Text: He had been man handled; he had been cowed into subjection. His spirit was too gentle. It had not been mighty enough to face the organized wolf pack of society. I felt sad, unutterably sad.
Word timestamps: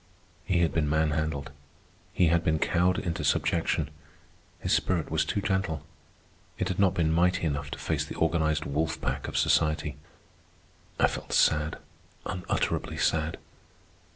He 0.45 0.61
had 0.61 0.73
been 0.73 0.89
man 0.89 1.11
handled; 1.11 1.51
he 2.11 2.29
had 2.29 2.43
been 2.43 2.57
cowed 2.57 2.97
into 2.97 3.23
subjection. 3.23 3.91
His 4.59 4.73
spirit 4.73 5.11
was 5.11 5.23
too 5.23 5.41
gentle. 5.43 5.85
It 6.57 6.69
had 6.69 6.79
not 6.79 6.95
been 6.95 7.13
mighty 7.13 7.43
enough 7.45 7.69
to 7.69 7.77
face 7.77 8.03
the 8.03 8.15
organized 8.15 8.65
wolf 8.65 8.99
pack 8.99 9.27
of 9.27 9.37
society. 9.37 9.97
I 10.99 11.05
felt 11.05 11.33
sad, 11.33 11.77
unutterably 12.25 12.97
sad. 12.97 13.37